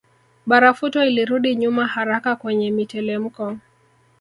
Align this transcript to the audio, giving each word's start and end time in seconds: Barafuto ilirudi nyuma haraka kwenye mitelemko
Barafuto 0.45 1.05
ilirudi 1.05 1.55
nyuma 1.55 1.87
haraka 1.87 2.35
kwenye 2.35 2.71
mitelemko 2.71 3.57